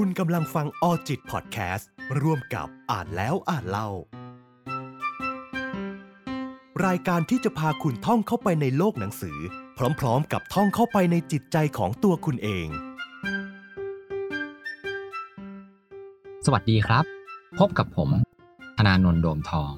[0.00, 1.88] คุณกำลังฟังออจิตพอดแคสต์
[2.22, 3.88] ร่วมกับอ่านแล้วอ่านเล่า
[6.86, 9.38] รายการที่จะพาคุณท่องเข้าไปในโลกหนังสือ
[10.00, 12.68] พร้อมๆ กับท่องเข้าไปในจิตใจของตัวคุณเอง
[16.44, 17.04] สวัสดีครับ
[17.58, 18.10] พบกับผม
[18.78, 19.72] ธนานนท์โดมทอง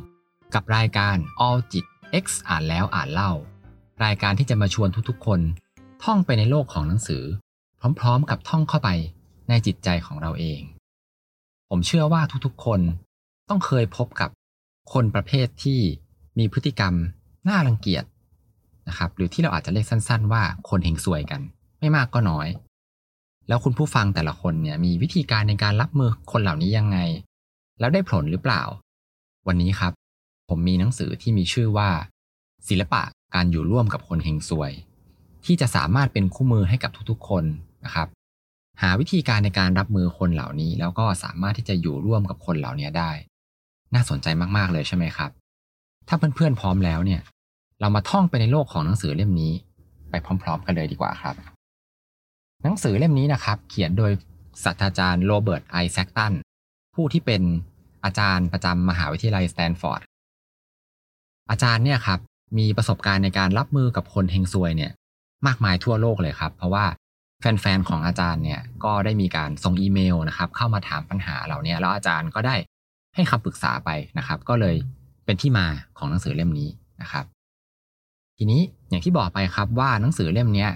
[0.55, 1.17] กับรายการ
[1.47, 1.85] All จิต
[2.25, 3.33] X อ่านแล้วอ่านเล่า
[4.05, 5.41] รายการที่จะมาชวนทุกๆ คน
[6.05, 7.25] ท่องไปในโลกของหนังสือ
[8.01, 8.91] พร้อมๆ กับท่องเข้าไป
[9.49, 10.61] ในจิตใจของเราเอง
[11.69, 12.81] ผมเชื่อว่าทุกๆ คน
[13.49, 14.31] ต้องเคยพบกับ
[14.93, 15.81] คนประเภทที่
[16.39, 16.95] มีพฤติกรรม
[17.49, 18.05] น่ารังเกียจ
[18.89, 21.41] นะครับ หรือที่เราอาจจะเรียกสั้น ๆ ว่าคนเฮงซวยกัน
[21.81, 22.49] ไม่มากก็น้อย
[23.49, 26.99] แล้วคุณผู้ฟังแต่ละคนเนี่ยมีวิธีการในการรับมือคนเหล่านี้ยังไง
[27.79, 28.63] แล้วได้ผลหรือเปล่า
[29.47, 29.93] วันนี้ครับ
[30.49, 31.91] ผมมีหนังสือที่มีชื่อว่า
[32.69, 33.03] ศิลปะ
[33.35, 34.73] การอยู่ร่วมกับคนเฮงซวย
[35.45, 37.45] ที่จะสามารถเป็นคู่มือให้กับทุกๆ คน
[37.85, 38.09] นะครับ
[38.83, 43.11] หาวิธีการในการรับมือคนเหล่านี้ แล้วก็สามารถที่จะอยู่ร่วมกับคนเหล่านี้ได้
[43.95, 45.31] น่าสนใจมากๆเลยใช่ไหมครับ
[46.09, 47.21] ถ้าเพื่อนๆพร้อมแล้วเนี่ย
[47.81, 49.53] เรามาท่องไปในโลกของหนังสือเล่มนี้
[50.11, 51.35] ไปพร้อม ๆ กันเลยดีกว่าครับ
[52.63, 54.13] หนังสือเล่มนี้นะครับ เขียนโดย
[54.65, 56.33] ศาสตราจารย์โรเบิร์ตไอแซคตัน
[56.95, 57.43] ผู้ที่เป็น
[58.05, 60.01] อาจารย์ประจำมหาวิทยาลัยสแตนฟอร์ด
[61.51, 62.21] อาจารย์เนี่ยครับ
[62.59, 64.93] มีประสบการณ์ในการรับมือกับคนเฮงซวยเนี่ย
[65.47, 66.85] มากมายทั่วโลกเลยครับ เพราะว่า
[67.41, 72.57] แฟนๆของอาจารย์เนี่ยก็ได้มีการส่งอีเมลนะครับเข้ามาถามปัญหาเหล่านี้แล้วอาจารย์ก็ได้
[73.15, 74.77] ให้คำปรึกษาไปนะครับ ก็เลย
[75.25, 75.67] เป็นที่มา
[75.99, 76.69] ของหนังสือเล่มนี้
[77.03, 77.25] นะครับ
[78.39, 80.67] ทีนี้อย่างที่บอกไปครับว่าหนังสือเล่มนี้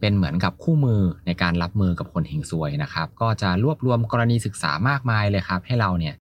[0.00, 6.14] เป็นเหมือนกับคู่มือในการรับมือกับคนเฮงซวยนะครับ ก็จะรวบรวมกรณีศึกษามากมายเลยครับ ให้เราเนี่ย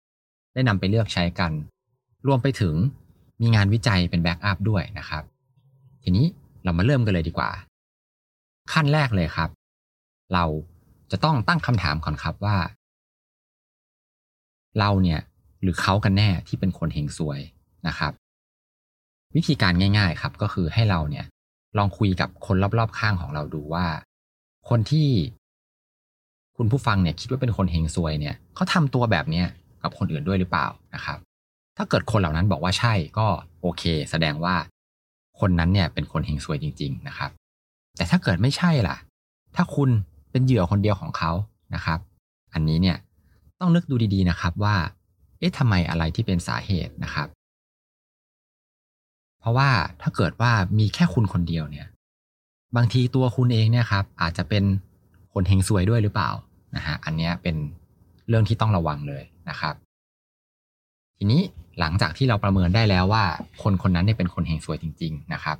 [0.53, 1.51] ได้นำไปเลือกใช้กัน
[2.27, 2.75] รวมไปถึง
[3.41, 5.23] มีงานวิจัยเป็นแบ็กอัพด้วยนะครับ
[6.03, 6.25] ทีนี้
[6.63, 7.49] เรามาเริ่มกันเลยดีกว่า
[8.73, 9.49] ขั้นแรกเลยครับ
[10.33, 10.45] เรา
[11.11, 12.57] จะต้องตั้งคำถามก่อนครับว่า
[14.79, 15.19] เราเนี่ย
[15.61, 17.39] หรือเขากันแน่ที่เป็นคนเฮงซวย
[17.87, 18.11] นะครับ
[19.35, 21.25] วิธีการง่าย ๆครับก็คือให้เราเนี่ย
[21.77, 23.85] ลองคุยกับคนรอบๆข้างของเราดูว่า
[24.69, 25.09] คนที่
[26.57, 29.47] คุณผู้ฟังเนี่ยคิดว่าเป็นคนเฮงซวยเนี่ยเขาทำตัวแบบเนี้ย
[29.83, 31.17] กับคนอื่นด้วยหรือเปล่านะครับ
[31.77, 33.27] ถ้าเกิดคนเหล่านั้นบอกว่าใช่ก็
[33.61, 34.55] โอเค แสดงว่า
[35.39, 37.31] คนนั้นเนี่ยเป็นคนเฮงซวยจริง ๆ นะครับ
[37.97, 38.97] แต่ถ้าเกิดไม่ใช่ล่ะ
[39.55, 39.89] ถ้าคุณ
[40.37, 41.31] เป็นเหยื่อคนเดียวของเขา
[41.75, 41.99] นะครับ
[42.53, 42.97] อันนี้เนี่ย
[43.59, 44.75] ต้องนึกดูดีๆนะครับว่า
[45.39, 47.27] เอ๊ะทำไมอะไรที่เป็นสาเหตุนะครับ
[49.39, 49.69] เพราะว่า
[50.01, 51.87] ถ้าเกิดว่ามีแค่คุณคนเดียวเนี่ย
[52.75, 54.63] บางทีตัวคุณเองเนี่ยครับ อาจจะเป็น
[55.33, 56.29] คนเฮงซวยด้วยหรือเปล่า
[56.75, 57.55] นะฮะอันนี้เป็น
[58.27, 59.75] เรื่องที่ต้องระวังเลยนะครับ
[61.17, 61.41] ทีนี้
[61.79, 63.23] หลังจากที่เราประเมินได้แล้วว่า
[63.61, 65.57] คนคนนั้นเนี่ยเป็นคนเฮงซวยจริง ๆ นะครับ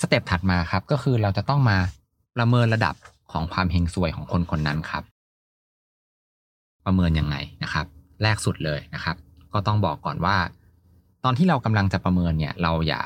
[0.00, 1.78] สเต็ปถัดมาครับก็คือเราจะต้องมา
[2.36, 2.94] ประเมินระดับ
[3.32, 5.02] ของความเฮงซวยของคนคนนั้นครับ
[6.86, 7.86] ประเมินยังไงนะครับ
[8.22, 9.16] แรกสุดเลยนะครับ
[9.52, 10.36] ก็ต้องบอกก่อนว่า
[11.24, 13.02] ตอนที่เรากำลังจะประเมินเนี่ย เราอย่า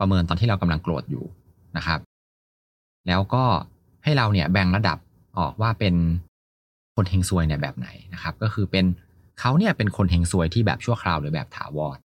[0.00, 1.24] ประเมินตอนที่เรากำลังโกรธอยู่
[1.76, 2.00] นะครับ
[3.08, 3.44] แล้วก็
[4.04, 4.98] ให้เราเนี่ยแบ่งระดับ
[5.38, 5.94] ออกว่าเป็น
[6.94, 8.84] คนเฮงซวยเนี่ยแบบไหนนะครับ ก็คือเป็น
[9.40, 11.98] เขาเนี่ยเป็นคนเฮงซวยที่แบบชั่วคราวหรือแบบถาวร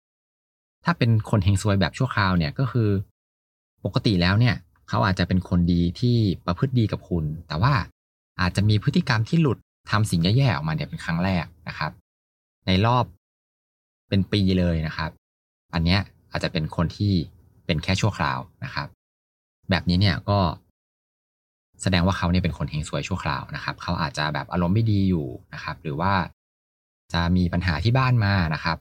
[0.85, 2.89] ถ้าเป็นคนเฮงซวยแบบชั่วคราวเนี่ยก็คือ
[3.85, 4.55] ปกติแล้วเนี่ย
[4.89, 7.73] เขาอาจจะเป็นคนดีที่ประพฤติดีกับคุณ แต่ว่า
[8.41, 9.57] อาจจะมีพฤติกรรมที่หลุด
[9.91, 11.91] ทำสิ่งแย่ๆออกมาเนี่ยเป็นครั้งแรกนะครับ
[12.67, 13.05] ในรอบ
[14.09, 15.11] เป็นปีเลยนะครับ
[15.73, 16.01] อันเนี้ย
[16.31, 17.13] อาจจะเป็นคนที่
[17.65, 18.87] เป็นแค่ชั่วคราวนะครับ
[19.69, 20.39] แบบนี้เนี่ยก็
[21.81, 26.13] แสดงว่าเขาเนี่ยเป็นคนเฮงซวยชั่วคราวนะครับ เขาอาจจะแบบอารมณ์ไม่ดีอยู่นะครับ หรือว่า
[27.13, 28.77] จะมีปัญหาที่บ้านมานะครับ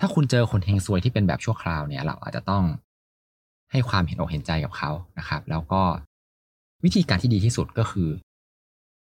[0.00, 2.64] ถ้าคุณเจอคนเฮงซวยที่เป็นแบบชั่วคราวเนี่ย เราอาจจะต้อง
[3.72, 5.82] ให้ความเห็นอกเห็นใจกับเขานะครับ แล้วก็
[6.84, 8.08] วิธีการที่ดีที่สุดก็คือ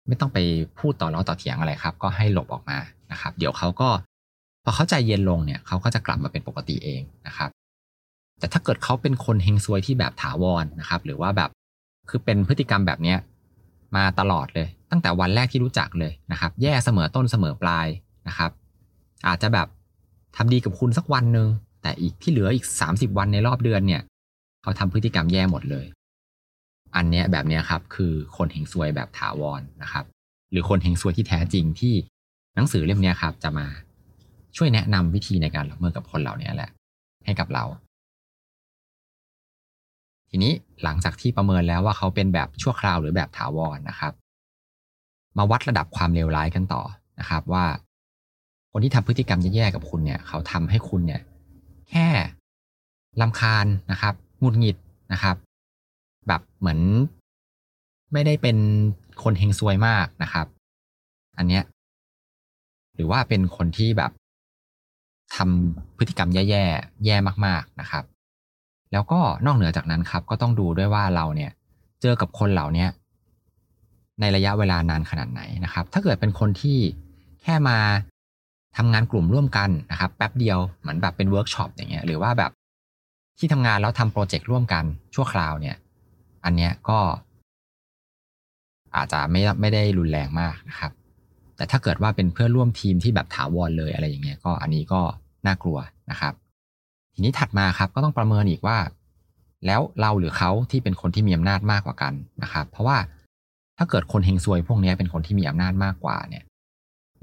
[0.08, 0.38] ไม่ต้องไป
[0.80, 2.78] พูดต่อล้อต่อเถียงอะไรครับ ก็ให้หลบออกมา
[3.12, 3.90] นะครับ เดี๋ยวเขาก็
[4.64, 7.50] พอเขาใจเย็นลงเนี่ยเขาก็จะกลับมาเป็นปกติเองนะครับ
[8.40, 11.50] แต่ถ้าเกิดเขาเป็นคนเฮงซวยที่แบบถาวรนะครับ หรือว่าแบบ
[12.10, 13.18] คือเป็นพฤติกรรมแบบเนี้ย
[13.96, 17.88] มาตลอดเลย ตั้งแต่วันแรกที่รู้จักเลยนะครับ แย่เสมอต้นเสมอปลาย
[18.28, 18.52] นะครับ
[19.28, 19.68] อาจจะแบบ
[20.36, 21.48] ทำดีกับคุณสักวันหนึ่ง
[21.82, 24.02] แต่อีกที่เหลืออีก 30 วันในรอบเดือนเนี่ย
[24.62, 25.86] เขาทำพฤติกรรมแย่หมดเลย
[26.96, 30.06] อันเนี้ยแบบเนี้ยครับ คือคนเฮงซวยแบบถาวรนะครับ
[30.52, 31.94] หรือคนเฮงซวยที่แท้จริงที่
[32.56, 33.68] หนังสือเล่มนี้ครับ จะมา
[34.58, 36.70] ช่วยแนะนำวิธีในการรับมือกับคนเหล่านี้แหละ
[37.26, 37.66] ให้กับเรา
[40.30, 40.54] ทีนี้
[40.84, 44.14] หลังจากที่ประเมินแล้วว่าเขาเป็นแบบชั่วคราวหรือแบบถาวรนะครับ
[45.38, 46.84] มาวัดระดับความเลวร้ายกันต่อ
[47.20, 47.66] นะครับว่า
[48.72, 51.22] คนที่ทำพฤติกรรมแย่ๆกับคุณเนี่ย เขาทำให้คุณเนี่ย
[51.90, 52.08] แค่
[53.22, 54.78] ลำคาญนะครับ หงุดหงิด
[55.14, 55.36] นะครับ
[56.28, 56.80] แบบเหมือน
[58.14, 58.58] ไม่ได้เป็น
[59.24, 60.48] คนเฮงซวยมากนะครับ
[61.38, 61.64] อันเนี้ย
[62.96, 64.12] หรือว่าเป็นคนที่แบบ
[65.36, 67.16] ทำพฤติกรรมแย่ๆแย่
[67.46, 68.04] มาก ๆนะครับ
[68.92, 71.52] แล้วก็นอกเหนือจากนั้นครับ ก็ต้องดูด้วยว่าเราเนี่ย
[72.02, 72.88] เจอกับคนเหล่านี้
[74.20, 76.78] ในระยะเวลานานขนาดไหนนะครับ ถ้าเกิดเป็นคนที่
[77.42, 77.78] แค่มา
[78.78, 82.52] ทำงานกลุ่มร่วมกันนะครับ แป๊บเดียวเหมือนแบบเป็นเวิร์กช็อปอย่างเงี้ยหรือว่าแบบ
[83.40, 84.84] ที่ทำงานแล้วทำโปรเจกต์ร่วมกัน
[85.16, 85.76] ชั่วคราวเนี่ย
[86.46, 87.00] อันเนี้ยก็
[88.96, 90.92] อาจจะไม่ไม่ได้รุนแรงมากนะครับ
[91.56, 95.02] แต่ถ้าเกิดว่าเป็นเพื่อนร่วมทีมที่แบบถาวรเลยอะไรอย่างเงี้ยก็อันนี้ก็
[95.46, 95.78] น่ากลัว
[96.12, 96.34] นะครับ
[97.14, 98.78] ทีนี้ถัดมาครับก็ต้องประเมินอีกว่า
[99.66, 102.14] แล้วเราหรือเขาที่เป็นคนที่มีอำนาจมากกว่ากัน
[102.44, 102.98] นะครับ เพราะว่า
[103.78, 106.44] ถ้าเกิดคนเฮงซวยพวกนี้เป็นคนที่มีอำนาจมากกว่าเนี่ย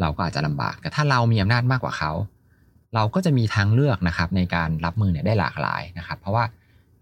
[0.01, 2.13] เราก็อาจจะลำบาก แต่ถ้าเรามีอำนาจมากกว่าเขา
[2.95, 6.45] เราก็จะมีทางเลือกนะครับในการรับมือเนี่ยได้หลากหลายนะครับ เพราะว่า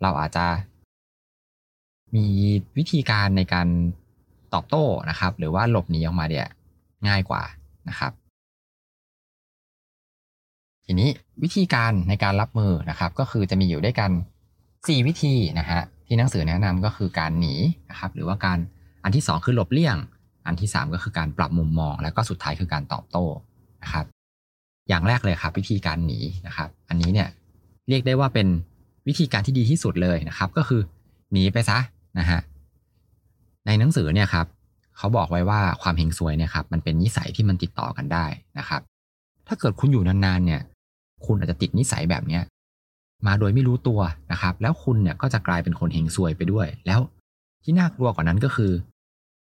[0.03, 0.47] เราอาจจะ
[2.17, 2.27] มี
[2.79, 3.69] วิธีการในการ
[4.55, 6.47] ตอบโต้นะครับ หรือว่าหลบหนีออกมาเนี่ย
[7.09, 7.43] ง่ายกว่า
[7.89, 8.13] นะครับ
[10.87, 11.09] ทีนี้
[11.43, 14.11] วิธีการในการรับมือนะครับ ก็คือจะมีอยู่ด้วยกัน
[14.59, 17.55] 4 วิธีนะฮะที่หนังสือแนะนำก็คือการหนี
[17.91, 18.59] นะครับ หรือว่าการ
[19.05, 19.97] อันที่ 2 คือหลบเลี่ยง
[20.47, 23.27] อันที่ 3 ก็คือการปรับมุมมอง แล้วก็สุดท้ายคือการตอบโต้
[23.83, 24.05] นะครับ
[24.89, 27.29] อย่างแรกเลยครับ วิธีการหนีนะครับ อันนี้เนี่ย
[27.89, 28.49] เรียกได้ว่าเป็น
[29.09, 30.81] วิธีการที่ดีที่สุดเลยนะครับ ก็คือ
[31.33, 31.79] หนีไปซะ
[32.19, 32.41] นะฮะ
[33.67, 34.47] ในหนังสือเนี่ยครับ
[34.97, 38.27] เขาบอกไว้ว่าความเฮงซวยเนี่ยครับมันเป็นนิสัยที่มันติดต่อกันได้
[38.59, 38.83] นะครับ
[39.49, 40.61] ถ้าเกิดคุณอยู่นานๆเนี่ย
[41.27, 42.43] คุณอาจจะติดนิสัยแบบเนี้ย
[43.27, 44.01] มาโดยไม่รู้ตัว
[44.33, 47.01] นะครับ แล้วคุณเนี่ยก็จะกลายเป็นคนเฮงซวยไปด้วย แล้ว
[47.65, 48.73] ที่น่ากลัวกว่านั้นก็คือ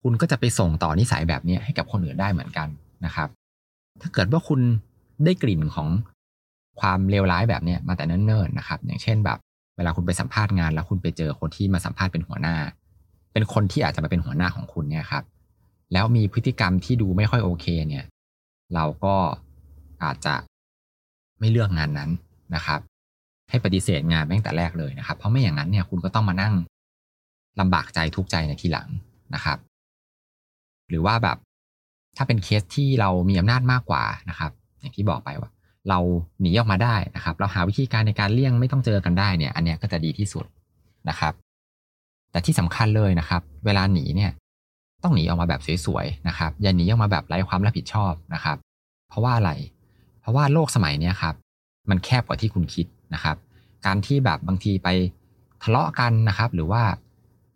[0.02, 2.68] คุณก็จะไปส่งต่อนิสัยแบบนี้ให้กับคนอื่นได้เหมือนกัน
[3.04, 3.28] นะครับ
[4.00, 4.60] ถ้าเกิดว่าคุณ
[5.24, 5.88] ได้กลิ่นของ
[6.80, 9.38] ความเลวร้ายแบบนี้มาแต่เนิ่นๆนะครับ อย่างเช่นแบบ
[9.76, 12.56] เวลาคุณไปสัมภาษณ์งาน แล้วคุณไปเจอคนที่มาสัมภาษณ์เป็นหัวหน้า
[13.32, 15.24] เป็นคนที่อาจจะมาเป็นหัวหน้าของคุณเนี่ยครับ
[15.92, 18.04] แล้วมีพฤติกรรมที่ดูไม่ค่อยโอเคเนี่ย
[18.74, 19.14] เราก็
[20.04, 20.34] อาจจะ
[21.38, 22.10] ไม่เลือกงานนั้น
[22.54, 22.80] นะครับ
[23.50, 26.54] ให้ปฏิเสธงานตั้งแต่แรกเลยนะครับ เพราะไม่อย่างนั้นเนี่ยคุณก็ต้องมานั่ง
[27.60, 28.88] ลำบากใจทุกใจในทีหลัง
[29.34, 29.58] นะครับ
[30.88, 31.38] หรือว่าแบบ
[32.16, 35.50] ถ้าเป็นเคสที่เรามีอำนาจมากกว่านะครับ อย่างที่บอกไปว่า
[35.88, 35.98] เรา
[36.40, 40.44] หนีออกมาได้นะครับ เราหาวิธีการในการเลี่ยงไม่ต้องเจอกันได้เนี่ย อันเนี้ยก็จะดีที่สุด
[41.08, 41.32] นะครับ
[42.30, 44.30] แต่ที่สำคัญเลยนะครับ เวลาหนีเนี่ย
[45.02, 48.56] ต้องหนีออกมาแบบสวยๆนะครับ อย่าหนีออกมาแบบไร้ความรับผิดชอบนะครับ
[49.08, 49.50] เพราะว่าอะไร
[50.20, 51.34] เพราะว่าโลกสมัยนี้ครับ
[51.90, 53.36] มันแคบกว่าที่คุณคิดนะครับ
[53.86, 54.88] การที่แบบบางทีไป
[55.62, 56.82] ทะเลาะกันนะครับ หรือว่า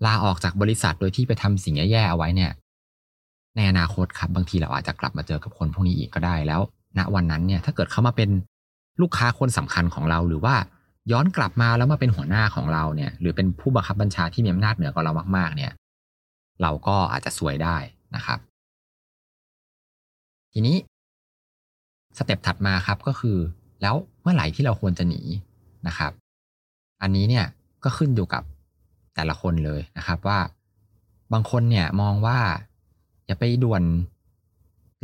[0.04, 2.50] ลาออกจากบริษัทโดยที่ไปทำสิ่งแย่ๆเอาไว้เนี่ย
[3.56, 6.60] ในอนาคตครับบางทีเราอาจจะกลับมาเจอกับคนพวกนี้อีกก็ได้แล้ว
[6.98, 8.30] ณวันนั้นเนี่ยถ้าเกิดเขามาเป็น
[9.00, 10.54] ลูกค้าคนสำคัญของเราหรือว่า
[11.12, 15.72] ย้อนกลับมาแล้วมาเป็นหัวหน้าของเราเนี่ย หรือเป็นผู้บังคับบัญชาที่มีอำนาจเหนือกว่าเรามาก ๆ เนี่ย
[16.62, 17.76] เราก็อาจจะสวยได้
[18.16, 18.38] นะครับ
[20.52, 20.76] ทีนี้
[22.18, 23.36] สเต็ปถัดมาครับก็คือ
[23.82, 25.20] แล้วเมื่อไหร่ที่เราควรจะหนี
[25.86, 26.12] นะครับ
[27.02, 27.46] อันนี้เนี่ย
[27.84, 28.42] ก็ขึ้นอยู่กับ
[29.14, 30.38] แต่ละคนเลยนะครับว่า
[31.32, 32.38] บางคนเนี่ยมองว่า
[33.26, 33.82] อย่าไปด่วน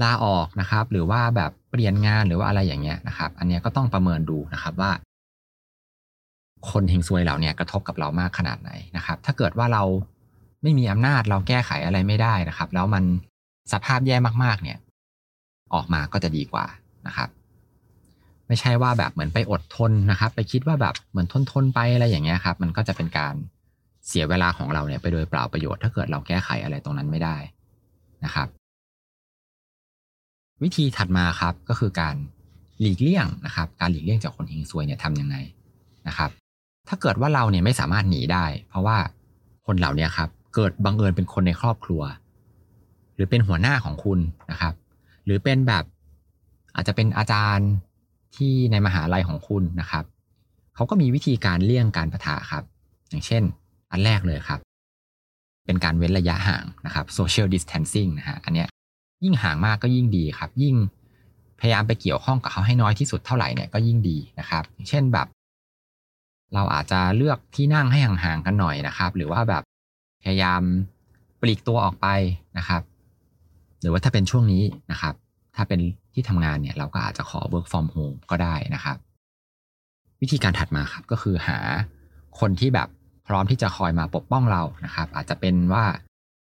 [0.02, 4.93] ลาออกนะครับ หรือว่าแบบ เปลี่ยนงานหรือว่าอะไรอย่างเงี้ยนะครับ อันนี้ก็ต้องประเมินดูนะครับว่า
[6.70, 9.82] คนเฮงซวยเหล่านี้กระทบกับเรามากขนาดไหนนะครับ ถ้าเกิดว่าเรา
[10.62, 13.05] ไม่มีอำนาจเราแก้ไขอะไรไม่ได้นะครับ แล้วมัน
[13.72, 14.79] สภาพแย่มากๆ เนี่ย
[15.74, 16.67] ออกมาก็จะดีกว่า
[17.06, 17.29] นะครับ
[18.48, 23.34] ไม่ใช่ว่าแบบเหมือนไปอดทนนะครับ ไปคิดว่าแบบเหมือนทนทนไปอะไรอย่างเงี้ยครับ มันก็จะเป็นการ
[24.08, 27.36] เสียเวลาของเราเนี่ยไปโดยเปล่าประโยชน์ ถ้าเกิดเราแก้ไขอะไรตรงนั้นไม่ได้
[28.24, 28.48] นะครับ
[30.62, 32.17] วิธีถัดมาครับก็คือการ
[32.81, 35.36] หลีกเลี่ยงนะครับ การหลีกเลี่ยงจากคนเฮงซวยเนี่ยทำยังไง
[36.08, 36.31] นะครับ
[36.88, 38.98] ถ้าเกิดว่าเราเนี่ยไม่สามารถหนีได้ เพราะว่า
[39.67, 42.02] คนเหล่านี้ครับ เกิดบังเอิญเป็นคนในครอบครัว
[43.14, 44.19] หรือเป็นหัวหน้าของคุณ
[44.50, 44.74] นะครับ
[45.24, 45.84] หรือเป็นแบบ
[46.74, 47.70] อาจจะเป็นอาจารย์
[48.36, 50.05] ที่ในมหาลัยของคุณนะครับ
[50.74, 52.64] เขาก็มีวิธีการเลี่ยงการปะทะครับ
[53.08, 53.43] อย่างเช่น
[53.90, 54.60] อันแรกเลยครับ
[55.67, 58.69] เป็นการเว้นระยะห่างนะครับ social distancing นะฮะอันเนี้ย
[59.24, 60.77] ยิ่งห่างมากก็ยิ่งดีครับ ยิ่ง
[61.60, 65.27] พยายามไปเกี่ยวข้องกับเขาให้น้อยที่สุดเท่าไหร่เนี่ยก็ยิ่งดีนะครับ เช่นแบบ
[66.55, 69.62] เราอาจจะเลือกที่นั่งให้ห่างๆกันหน่อยนะครับ หรือว่าแบบ
[70.22, 70.62] พยายาม
[71.41, 72.06] ปลีกตัวออกไป
[72.58, 72.82] นะครับ
[73.81, 75.15] หรือว่าถ้าเป็นช่วงนี้นะครับ
[75.56, 75.81] ถ้าเป็น
[76.15, 78.96] ที่ทำงานเนี่ยเราก็อาจจะขอ work from home ก็ได้นะครับ
[80.20, 81.58] วิธีการถัดมาครับก็คือหา
[82.41, 82.89] คนที่แบบ
[83.27, 85.84] พร้อมที่จะคอยมาปกป้องเรานะครับ อาจจะเป็นว่า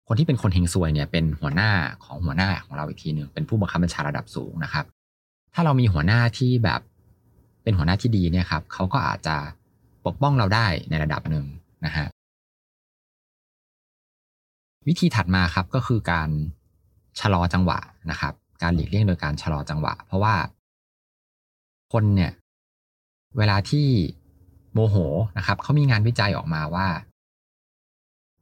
[0.09, 1.71] คนที่เป็นคนเฮงซวยเนี่ยเป็นหัวหน้า
[2.05, 4.85] ของหัวหน้าของเราอีกทีหนึ่งเป็นผู้บังคับบัญชาระดับสูงนะครับ
[5.55, 6.81] ถ้าเรามีหัวหน้าที่แบบ
[7.63, 9.37] เป็นหัวหน้าที่ดีเนี่ยครับเขาก็อาจจะ
[10.07, 11.47] ปกป้องเราได้ในระดับหนึ่ง
[11.85, 12.07] นะฮะ
[14.87, 16.29] วิธีถัดมาครับก็คือการ
[17.21, 17.79] ชะลอจังหวะ
[18.11, 20.35] นะครับ การหลีกเลี่ยงโดยการชะลอจังหวะ เพราะว่า
[21.93, 22.33] คนเนี่ย
[23.39, 23.87] เวลาที่
[24.73, 24.97] โมโห
[25.39, 26.87] นะครับเขามีงานวิจัยออกมาว่า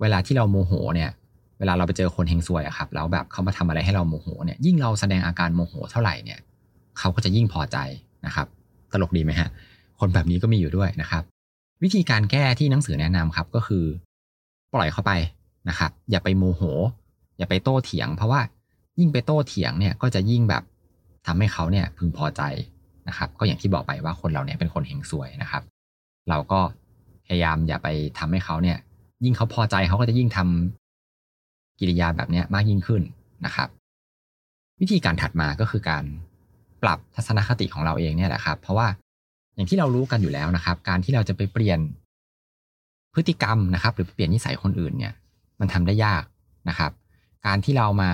[0.01, 1.11] เวลาที่เราโมโหเนี่ย
[1.63, 6.39] วลาเราไปเจอคนเฮงซวยอะครับแล้วแบบเขามาทำอะไรให้เราโมโหเนี่ยยิ่งเราแสดงอาการโมโหเท่าไหร่เนี่ย
[6.99, 7.79] เขาก็จะยิ่งพอใจ
[8.27, 8.47] นะครับ
[8.93, 9.49] ตลกดีไหมฮะ
[10.01, 11.23] คนแบบนี้ก็มีอยู่ด้วยนะครับ
[11.83, 13.85] วิธีการแก้ที่หนังสือแนะนำครับก็คือ
[14.75, 15.13] ปล่อยเขาไป
[15.69, 16.63] นะครับ อย่าไปโมโห
[17.39, 18.41] อย่าไปโต้เถียง เพราะว่า
[18.99, 20.63] ยิ่งไปโต้เถียงเนี่ยก็จะยิ่งแบบ
[21.27, 22.43] ทำให้เขาเนี่ยพึงพอใจ
[23.09, 25.63] นะครับ ก็อย่างที่บอกไปว่าคนเราเนี่ยเป็นคนเฮงซวยนะครับ
[26.29, 26.61] เราก็
[27.27, 27.89] พยายามอย่าไป
[28.19, 28.79] ทำให้เขาเนี่ย
[29.25, 30.82] ยิ่งเขาพอใจเขาก็จะยิ่งทำ
[31.79, 33.03] กิริยาแบบนี้มากยิ่งขึ้น
[33.45, 33.69] นะครับ
[34.81, 36.05] วิธีการถัดมาก็คือการ
[36.83, 38.89] ปรับทัศนคติของเราเองเนี่ยแหละครับ เพราะว่า
[39.55, 41.81] อย่างที่เรารู้กันอยู่แล้วนะครับ การที่เราจะไปเปลี่ยน
[43.15, 45.13] พฤติกรรมนะครับ หรือเปลี่ยนนิสัยคนอื่นเนี่ย
[45.61, 46.25] มันทำได้ยาก
[46.69, 46.93] นะครับ
[47.47, 48.11] การที่เรามา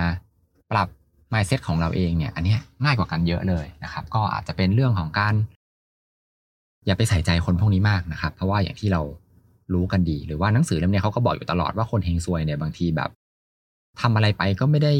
[0.72, 0.88] ปรับ
[1.32, 5.34] mindset ของเราเองเนี่ย อันนี้ง่ายกว่ากันเยอะเลยนะครับ ก็อาจจะเป็นเรื่องของการ
[6.86, 9.02] อย่าไปใส่ใจคนพวกนี้มากนะครับ เพราะว่าอย่างที่เรา
[9.74, 13.10] รู้กันดี หรือว่าหนังสือเล่มนี้เขาก็บอกอยู่ตลอดว่าคนเฮงซวยเนี่ยบางทีแบบ
[14.00, 14.94] ทำอะไรไปก็ไม่ได้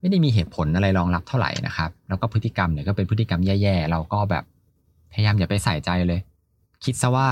[0.00, 4.44] ไม่ได้มีเหตุผลอะไรรองรับเท่าไหร่นะครับ แล้วก็พฤติกรรมเนี่ยก็เป็นพฤติกรรมแย่ๆเราก็แบบ
[5.12, 6.20] พยายามอย่าไปใส่ใจเลย
[6.84, 7.28] คิดซะว่า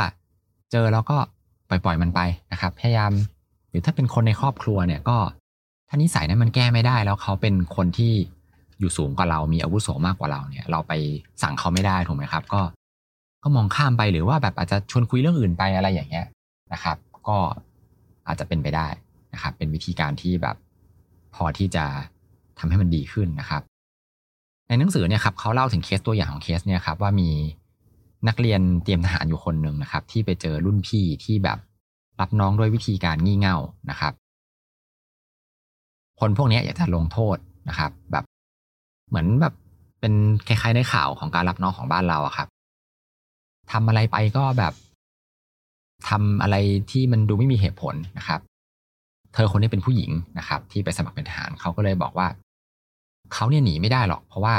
[0.72, 1.18] เจอแล้วก็
[1.68, 2.20] ปล่อยๆมันไป
[2.52, 3.12] นะครับ พยายาม
[3.70, 5.18] หรือถ้าเป็นคนในครอบครัวเนี่ยก็
[5.88, 8.12] ถ้านิสัยนั้นมันแก้ไม่ได้ แล้วเขาเป็นคนที่
[8.78, 10.92] อยู่สูงกว่าเรามีอาวุโสมากกว่าเราเนี่ย เราไป
[11.42, 12.60] สั่งเขาไม่ได้ถูกไหมครับ ก็
[13.42, 16.26] ก็มองข้ามไปหรือว่าแบบอาจจะชวนคุยเรื่องอื่นไปอะไรอย่างเงี้ย
[16.72, 16.96] นะครับ
[17.28, 17.36] ก็
[18.26, 18.88] อาจจะเป็นไปได้
[19.38, 20.56] นะครับเป็นวิธีการที่แบบ
[21.34, 21.84] พอที่จะ
[22.58, 23.62] ทำให้มันดีขึ้นนะครับ
[24.68, 27.30] ในหนังสือเนี่ยครับเขาเล่าถึงเคสตัวอย่างของเคสเนี่ยครับว่ามี
[28.28, 31.58] นักเรียนเตรียมทหารอยู่คนหนึ่งนะครับ ที่ไปเจอรุ่นพี่ที่แบบ
[32.20, 33.56] รับน้องด้วยวิธีการงี่เง่า
[33.90, 34.12] นะครับ
[36.20, 37.36] คนพวกนี้อยากจะลงโทษ
[37.68, 38.24] นะครับ แบบ
[39.08, 39.54] เหมือนแบบ
[40.00, 40.14] เป็น
[40.46, 42.48] คล้ายๆในข่าวของการรับน้องของบ้านเราอะครับ
[43.72, 44.72] ทำอะไรไปก็แบบ
[46.08, 46.56] ทำอะไร
[46.90, 48.40] ที่มันดูไม่มีเหตุผลนะครับ
[49.34, 52.28] เธอคนนี้เป็นผู้หญิงนะครับที่ไปสมัครเป็นทหารเขาก็เลยบอกว่า
[53.34, 54.56] เขาเนี่ยหนีไม่ได้หรอก เพราะว่า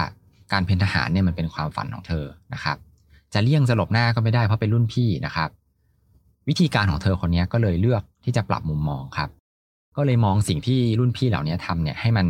[0.51, 2.77] การเป็นทหารเนี่ยมันเป็นความฝันของเธอนะครับ
[3.33, 5.49] จะเลี่ยงจะหลบหน้าก็ไม่ได้เพราะเป็นรุ่นพี่นะครับ
[6.47, 9.29] วิธีการของเธอคนนี้ก็เลยเลือกที่จะปรับมุมมองครับ
[9.97, 12.27] ก็เลยมองสิ่งที่รุ่นพี่เหล่านี้ทำเนี่ยให้มัน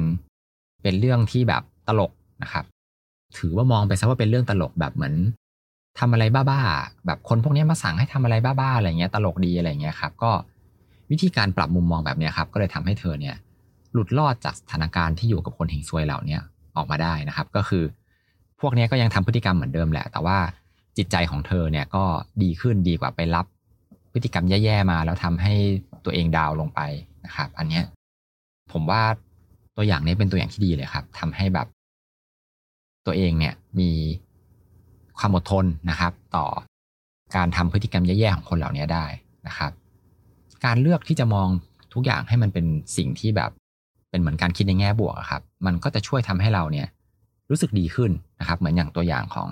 [0.83, 2.11] เป็นเรื่องที่แบบตลก
[2.43, 2.65] นะครับ
[3.37, 5.15] ถือว่ามองไปซะว่าเป็นเรื่องตลกแบบเหมือน
[5.99, 10.31] ทำอะไรบ้าๆแบบคนพวกนี้มาสั่งให้ทำอะไรบ้าๆอะไรเงี้ยตลกดีอะไรเงี้ยครับ ก็
[11.11, 13.35] วิธีการปรับมุมมองแบบนี้ครับก็เลยทำให้เธอเนี่ย
[13.93, 16.37] หลุดรอดจากสถานการณ์ที่อยู่กับคนเฮงซวยเหล่านี้
[16.75, 17.83] ออกมาได้นะครับ ก็คือ
[18.59, 20.37] พวกนี้ก็ยังทำพฤติกรรมเหมือนเดิมแหละ แต่ว่า
[20.97, 22.03] จิตใจของเธอเนี่ยก็
[22.43, 23.45] ดีขึ้นดีกว่าไปรับ
[24.11, 25.53] พฤติกรรมแย่ๆมา แล้วทำให้
[26.05, 26.81] ตัวเองดาวลงไป
[27.25, 27.83] นะครับ อันเนี้ย
[28.71, 29.03] ผมว่า
[29.77, 31.67] ตัวอย่างนี้เป็นตัวอย่างที่ดีเลยครับทำให้แบบ
[33.05, 33.91] ตัวเองเนี่ยมี
[35.19, 36.45] ความอดทนนะครับ ต่อ
[37.35, 39.05] การทำพฤติกรรมแย่ๆของคนเหล่านี้ได้
[39.47, 39.71] นะครับ
[40.65, 41.47] การเลือกที่จะมอง
[41.93, 42.65] ทุกอย่างให้มันเป็น
[42.97, 43.51] สิ่งที่แบบ
[44.09, 46.87] เป็นเหมือนการคิดในแง่บวกครับ มันก็จะช่วยทำให้เราเนี่ย
[47.49, 49.49] รู้สึกดีขึ้นนะครับ เหมือนอย่างตัวอย่างของ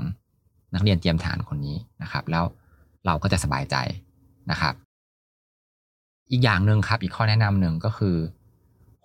[0.74, 2.44] นักเรียนเตรียมฐานคนนี้นะครับ แล้ว
[3.06, 3.76] เราก็จะสบายใจ
[4.52, 4.74] นะครับ
[6.32, 8.16] อีกอย่างหนึ่งครับ อีกข้อแนะนำหนึ่งก็คือ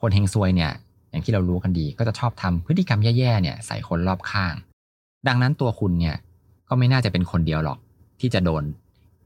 [0.01, 0.73] คนเฮงซวยเนี่ย
[1.11, 4.55] อย่างที่เรารู้กันดี ก็จะชอบทำพฤติกรรมแย่ๆเนี่ย ใส่คนรอบข้าง
[5.29, 6.17] ดังนั้นตัวคุณเนี่ย
[6.69, 7.79] ก็ไม่น่าจะเป็นคนเดียวหรอก
[8.21, 8.63] ที่จะโดน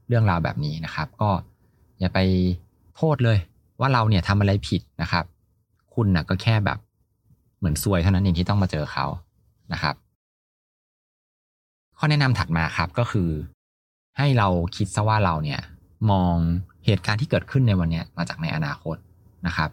[0.08, 1.30] เรื่องราวแบบนี้นะครับ ก็
[2.00, 2.18] อย่าไป
[2.96, 3.38] โทษเลย
[3.80, 5.24] ว่าเราเนี่ยทำอะไรผิดนะครับ
[5.94, 6.78] คุณนะก็แค่แบบ
[7.58, 9.06] เหมือนซวยเท่านั้นเองที่ต้องมาเจอเขา
[9.72, 9.94] นะครับ
[11.98, 13.30] ข้อแนะนำถัดมาครับก็คือ
[14.18, 15.60] ให้เราคิดซะว่าเราเนี่ย
[16.10, 16.34] มอง
[16.86, 18.96] เหตุการณ์ที่เกิดขึ้นในวันนี้มาจากในอนาคต
[19.46, 19.70] นะครับ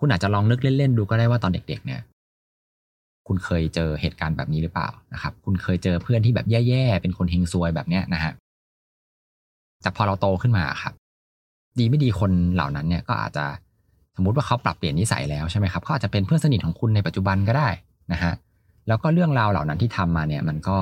[0.00, 2.00] คุณอาจจะลองนึกเล่นๆดูก็ได้ว่าตอนเด็ก ๆ เนี่ย
[3.26, 8.32] คุณเคยเจอเหตุการณ์แบบนี้หรือเปล่านะครับ คุณเคยเจอเพื่อนที่แบบแย่ๆเป็นคนเฮงซวยแบบเนี้ยนะฮะ
[9.82, 10.94] แต่พอเราโตขึ้นมาครับ
[11.78, 13.44] ดีไม่ดีคนเหล่านั้นเนี่ยก็อาจจะ
[14.16, 17.68] สมมติว่าเขาปรับเปลี่ยนนิสัยแล้วใช่ไหมครับเขาอาจจะเป็นเพื่อนสนิทของคุณในปัจจุบันก็ได้
[18.12, 18.32] นะฮะ
[18.88, 20.78] แล้วก็เรื่องราวเหล่านั้นที่ทำมาเนี่ยมันก็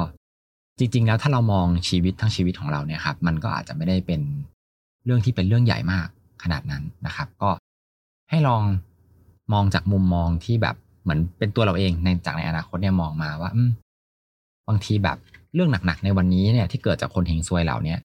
[0.78, 4.20] จริง ๆ แล้วถ้าเรามองชีวิตทั้งชีวิตของเราเนี่ยครับมันก็อาจจะไม่ได้เป็น
[5.04, 6.06] เรื่องที่เป็นเรื่องใหญ่มาก
[6.42, 7.50] ขนาดนั้นนะครับ ก็
[8.30, 8.62] ให้ลอง
[9.52, 13.50] มองจากมุมมองที่แบบเหมือนเป็นตัวเราเองในจากในอนาคตเนี่ยมองมาว่า
[14.68, 15.18] บางทีแบบ
[15.54, 17.96] เรื่องหนักๆในวันนี้เนี่ยที่เกิดจากคนเฮงซวยเหล่านี้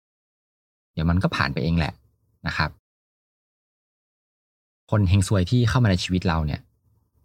[0.94, 1.94] เดี๋ยวมันก็ผ่านไปเองแหละ
[2.48, 2.70] นะครับ
[4.92, 6.60] คนเฮงซวยที่เข้ามาในชีวิตเราเนี่ย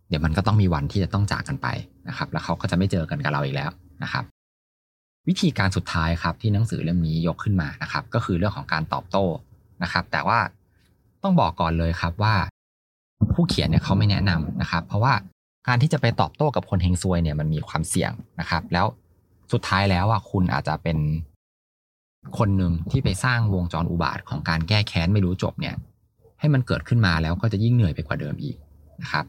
[0.09, 1.67] เดี๋ยวมันก็ต้องมีวันที่จะต้องจากกันไป
[2.09, 3.71] นะครับ แล้วเขาก็จะไม่เจอกันกับเราอีกแล้ว
[4.03, 4.25] นะครับ
[5.29, 9.27] วิธีการสุดท้ายครับที่หนังสือเล่มนี้ยกขึ้นมานะครับ ก็คือเรื่องของการตอบโต้
[9.83, 10.39] นะครับ แต่ว่า
[11.23, 12.35] ต้องบอกก่อนเลยครับว่า
[13.35, 15.15] ผู้เขียนเนี่ยเขาไม่แนะนำนะครับ เพราะว่า
[15.69, 18.87] การที่จะไปตอบโต้กับคนเฮงซวยเนี่ยมันมีความเสี่ยงนะครับ แล้ว
[19.53, 20.99] สุดท้ายแล้วอะคุณอาจจะเป็น
[22.39, 25.75] คนหนึ่งที่ไปสร้างวงจรอุบาทของการแก้แค้นไม่รู้จบเนี่ย
[26.41, 28.57] ให้มันเกิดขึ้นมาแล้วก็จะยิ่งเหนื่อยไปกว่าเดิมอีก
[29.03, 29.25] นะครับ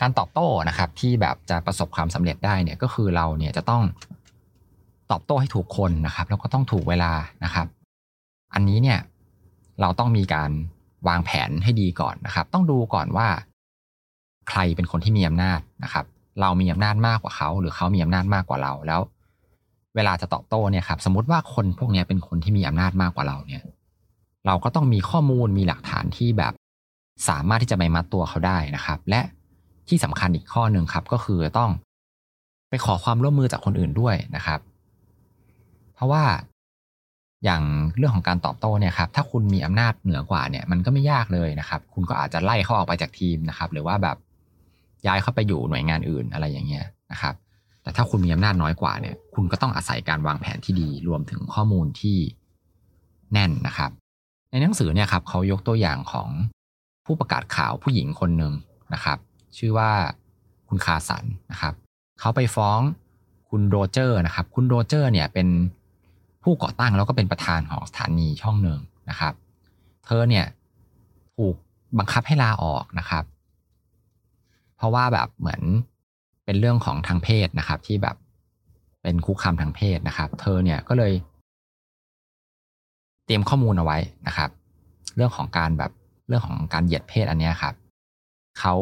[0.00, 3.82] การตอบโต้นะครับ ที่แบบจะประสบความสำเร็จได้เนี่ยก็คือเราเนี่ยจะต้อง
[5.10, 7.12] ตอบโต้ให้ถูกคนนะครับ แล้วก็ต้องถูกเวลา
[7.44, 7.66] นะครับ
[8.54, 8.98] อันนี้เนี่ย
[9.80, 10.50] เราต้องมีการ
[11.08, 13.28] วางแผนให้ดีก่อนนะครับ ต้องดูก่อนว่า
[14.48, 16.04] ใครเป็นคนที่มีอำนาจนะครับ
[16.40, 19.00] เรามีอำนาจมากกว่าเขา หรือเขามีอำนาจมากกว่าเราแล้ว
[19.96, 23.62] เวลาจะตอบโต้เนี่ยครับสมมติว่าคนพวกนี้เป็นคนที่มีอำนาจมากกว่าเราเนี่ย
[24.46, 26.52] เราก็ต้องมีข้อมูลมีหลักฐานที่แบบ
[27.28, 29.20] สามารถที่จะไปมัดตัวเขาได้นะครับ และ
[29.88, 31.70] ที่สำคัญอีกข้อหนึ่งครับ ก็คือต้อง
[32.68, 34.60] ไปขอความร่วมมือจากคนอื่นด้วยนะครับ
[35.94, 36.24] เพราะว่า
[37.44, 37.62] อย่าง
[37.96, 44.16] เรื่องของการตอบโต้เนี่ยครับถ้าคุณมีอำนาจเหนือกว่าเนี่ย มันก็ไม่ยากเลยนะครับ คุณก็อาจจะไล่เขาออกไปจากทีมนะครับ หรือว่าแบบ
[45.06, 47.34] ย้ายเข้าไปอยู่หน่วยงานอื่นอะไรอย่างเงี้ยนะครับ
[47.90, 52.18] แต่ถ้าคุณมีอำนาจน้อยกว่าเนี่ย คุณก็ต้องอาศัยการวางแผนที่ดี รวมถึงข้อมูลที่
[53.32, 53.90] แน่นนะครับ
[54.50, 56.28] ในหนังสือเนี่ยครับเขายกตัวอย่างของ
[57.06, 58.52] ผู้ประกาศข่าวผู้หญิงคนหนึ่ง
[58.94, 59.18] นะครับ
[59.58, 59.90] ชื่อว่า
[60.68, 61.74] คุณคาสันนะครับ
[62.20, 62.80] เขาไปฟ้อง
[63.50, 65.48] คุณโรเจอร์นะครับ คุณโรเจอร์เนี่ยเป็น
[66.42, 68.80] ผู้ก่อตั้งแล้วก็เป็นประธานของสถานีช่องหนึ่ง
[69.10, 69.34] นะครับ
[70.04, 70.46] เธอเนี่ย
[71.36, 71.54] ถูก
[71.98, 73.24] บังคับให้ลาออกนะครับ
[74.76, 75.62] เพราะว่าแบบเหมือน
[76.50, 78.16] เป็นเรื่องของทางเพศนะครับ ที่แบบ
[79.02, 81.12] เป็นคุกคามทางเพศนะครับ เธอเนี่ยก็เลย
[83.26, 84.50] เตรียมข้อมูลเอาไว้นะครับ
[85.16, 85.90] เรื่องของการแบบ
[86.28, 87.74] เรื่องของการเหยียดเพศอันนี้ครับ
[88.60, 88.74] เขา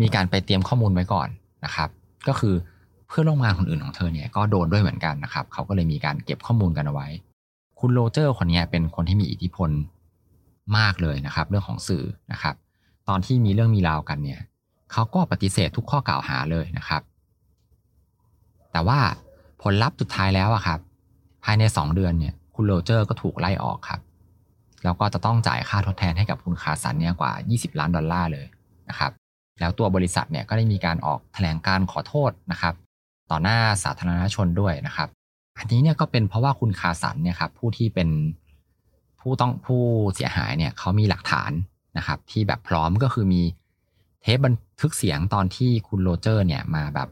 [0.00, 1.28] มีการไปเตรียมข้อมูลไว้ก่อน
[1.64, 1.88] นะครับ
[2.28, 2.54] ก็คือ
[3.08, 7.08] เพื่อนร่วมงานคนอื่นของเธอเนี่ยก็โดนด้วยเหมือนกันนะครับเขาก็เลยมีการเก็บข้อมูลกันเอาไว้
[7.80, 9.70] คุณโรเจอร์คนนี้เป็นคนที่มีอิทธิพล
[10.76, 12.54] มากเลยนะครับ เรื่องของสื่อนะครับ
[13.08, 14.40] ตอนที่มีเรื่องมีราวกันเนี่ย
[14.92, 17.02] เขาก็ปฏิเสธทุกข้อกล่าวหาเลยนะครับ
[18.72, 18.98] แต่ว่า
[19.62, 20.80] ผลลัพธ์สุดท้ายแล้วอะครับ
[21.44, 24.00] ภายในสองเดือนเนี่ยคุณโรเจอร์ก็ถูกไล่ออกครับ
[24.84, 28.46] แล้วก็จะต้องจ่ายค่าทดแทนให้กับคุณคาสันเนี่ยกว่า 20 ล้านดอลลาร์เลย
[28.88, 29.12] นะครับ
[29.60, 32.74] แล้วตัวบริษัทเนี่ยก็ได้มีการออกแถลงการขอโทษนะครับ
[33.30, 35.08] ต่อหน้าสาธารณชนด้วยนะครับ
[35.58, 38.08] อันนี้เนี่ยก็เป็นเพราะว่าคุณคาสันเนี่ยครับผู้ที่เป็น
[39.20, 39.82] ผู้ต้องผู้
[40.14, 41.50] เสียหายเนี่ยเขามีหลักฐาน
[41.96, 43.42] นะครับที่แบบพร้อมก็คือมี
[44.22, 47.08] เทปบันทึกเสียงตอนที่คุณโรเจอร์เนี่ยมาแบบ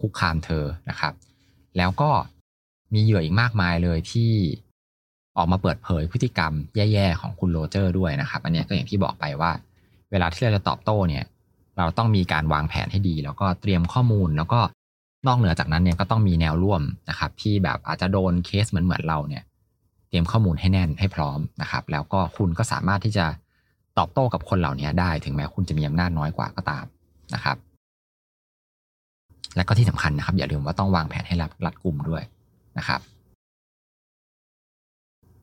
[0.00, 1.12] คุกคามเธอนะครับ
[1.76, 2.10] แล้วก็
[2.94, 4.32] มีเหยื่ออีกมากมายเลยที่
[5.36, 9.50] ออกมาเปิดเผยพฤติกรรมแย่ๆของคุณโรเจอร์ด้วยนะครับ อันนี้ก็อย่างที่บอกไปว่า
[10.10, 11.24] เวลาที่เราจะตอบโต้เนี่ย
[11.78, 14.60] เราต้องมีการวางแผนให้ดี แล้วก็เตรียมข้อมูลแล้วก็
[15.26, 19.42] นอกเหนือจากนั้นเนี่ยก็ต้องมีแนวร่วมนะครับ ที่แบบอาจจะโดนเคสเหมือนเหมือนเราเนี่ย
[20.08, 23.26] เตรียมข้อมูลให้แน่นให้พร้อมนะครับ แล้วก็คุณก็สามารถที่จะ
[23.98, 26.84] ตอบโต้กับคนเหล่านี้ได้ ถึงแม้คุณจะมีอำนาจน้อยกว่าก็ตาม
[27.34, 27.56] นะครับ
[29.56, 32.22] และก็ที่สำคัญนะครับ อย่าลืมว่าต้องวางแผนให้รัดรัดกลุ่มด้วย
[32.78, 33.00] นะครับ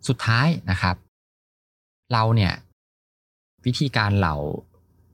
[0.07, 0.95] สุดท้ายนะครับ
[2.13, 2.53] เราเนี่ย
[3.65, 4.35] วิธีการเหล่า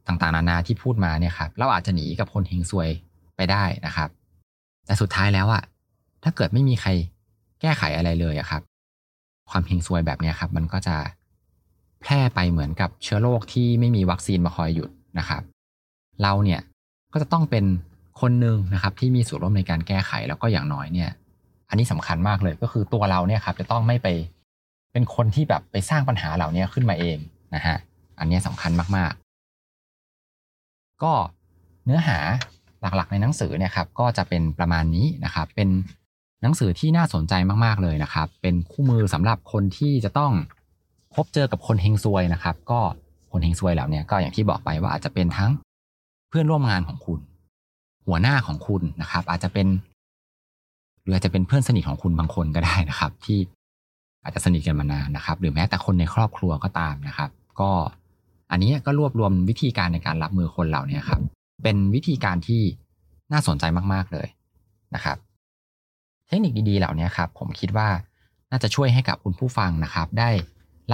[0.07, 2.89] ต่างๆ นานาที่พูดมาเนี่ยครับเราอาจจะหนีกับคนเฮงซวย
[3.35, 4.09] ไปได้นะครับ
[4.85, 5.63] แต่สุดท้ายแล้วอะ
[6.23, 6.89] ถ้าเกิดไม่มีใคร
[7.61, 8.61] แก้ไขอะไรเลยอะครับ
[9.49, 10.95] ความเฮงซวยแบบนี้ครับ มันก็จะ
[12.01, 15.41] แพร่ไปเหมือนกับเชื้อโรคที่ไม่มีวัคซีนมาคอยหยุดนะครับ
[16.21, 16.61] เราเนี่ย
[17.13, 17.65] ก็จะต้องเป็น
[18.21, 21.09] คนหนึ่งนะครับที่มีส่วนร่วมในการแก้ไขแล้วก็อย่างน้อยเนี่ย
[21.69, 24.07] อันนี้สำคัญมากเลยก็คือตัวเราเนี่ยครับจะต้องไม่ไป
[24.91, 27.17] เป็นคนที่แบบไปสร้างปัญหาเหล่านี้ขึ้นมาเอง
[27.55, 27.77] นะฮะ
[28.19, 31.13] อันนี้สำคัญมากๆ ก็
[31.85, 32.17] เนื้อหา
[32.81, 35.69] หลักๆ ในหนังสือเนี่ยครับก็จะเป็นประมาณนี้นะครับ เป็น
[36.41, 37.33] หนังสือที่น่าสนใจ
[37.65, 40.31] มากๆเลยนะครับ เป็นคู่มือสำหรับคนที่จะต้อง
[41.15, 42.79] พบเจอกับคนเฮงซวยนะครับ ก็
[43.31, 45.51] คนเฮงซวยเหล่านี้ก็อย่างที่บอกไปว่าอาจจะเป็นทั้ง
[46.29, 47.19] เพื่อนร่วมงานของคุณ
[48.09, 49.67] หัวหน้าของคุณนะครับ อาจจะเป็น
[51.03, 53.39] หรืออาจจะเป็นเพื่อนสนิทของคุณบางคนก็ได้นะครับ ที่
[54.23, 57.71] อาจจะสนิทกันมานานนะครับ หรือแม้แต่คนในครอบครัวก็ตามนะครับ ก็
[58.51, 61.21] อันนี้ก็รวบรวมวิธีการในการรับมือคนเหล่านี้ครับ
[61.63, 62.61] เป็นวิธีการที่
[63.31, 64.27] น่าสนใจมาก ๆเลย
[64.95, 65.17] นะครับ
[66.27, 67.89] เทคนิคดีๆเหล่านี้ครับ ผมคิดว่า
[68.51, 70.29] น่าจะช่วยให้กับคุณผู้ฟังนะครับ ได้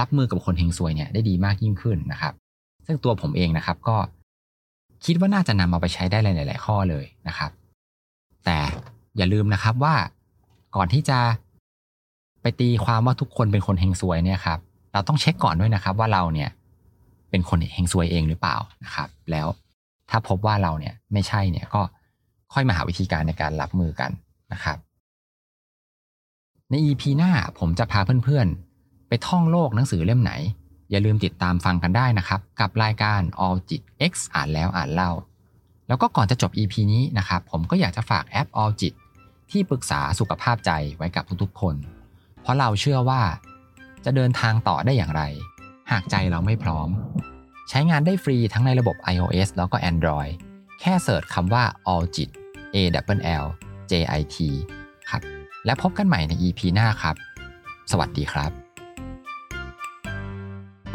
[0.00, 2.34] รับมือกับคนเฮงซวยเนี่ยได้ดีมากยิ่งขึ้นนะครับ
[2.86, 3.96] ซึ่งตัวผมเองนะครับ ก็
[5.06, 7.50] คิดว่าน่าจะนำเอาไปใช้ได้หลาย ๆ ข้อเลยนะครับ
[8.44, 8.58] แต่
[9.16, 9.94] อย่าลืมนะครับว่า
[10.76, 11.18] ก่อนที่จะ
[12.42, 14.58] ไปตีความว่าทุกคนเป็นคนเฮงซวยเนี่ยครับ
[14.92, 16.50] เราต้องเช็คก่อนด้วยนะครับ ว่าเราเนี่ย
[17.30, 19.46] เป็นคนเฮงซวยเองหรือเปล่านะครับ แล้ว
[20.10, 21.82] ถ้าพบว่าเราเนี่ยไม่ใช่เนี่ยก็
[22.52, 24.10] ค่อยมาหาวิธีการในการรับมือกัน
[24.52, 24.78] นะครับ
[26.70, 28.46] ใน EP หน้าผมจะพาเพื่อน
[28.78, 30.32] ๆ ไปท่องโลกหนังสือเล่มไหน
[30.90, 35.12] อย่าลืมติดตามฟังกันได้นะครับ กับรายการ All จิต X อ่านแล้วอ่านเล่า
[35.88, 38.94] แล้วก็ก่อนจะจบ EP นี้นะครับ ผมก็อยากจะฝากแอป All จิต
[39.50, 41.74] ที่ปรึกษาสุขภาพใจไว้กับทุกๆคน
[42.42, 43.22] เพราะเราเชื่อว่า
[44.04, 45.22] จะเดินทางต่อได้อย่างไร
[45.90, 46.88] หากใจเราไม่พร้อม
[47.68, 50.32] ใช้งานได้ฟรีทั้งในระบบ iOS แล้วก็ Android
[50.80, 52.30] แค่เสิร์ชคำว่า All จิต
[52.74, 52.76] A
[53.16, 53.46] W L
[53.90, 54.36] J I T
[55.10, 55.22] ครับ
[55.64, 57.16] และพบกันใหม่ใน EP หน้าครับ
[57.90, 58.65] สวัสดีครับ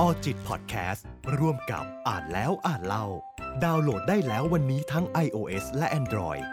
[0.02, 1.06] ออจิตพอดแคสต์
[1.38, 3.06] ร่วมกับอ่านแล้วอ่านเล่า
[3.64, 6.44] ดาวน์โหลดได้แล้ววันนี้ทั้ง iOS และ Android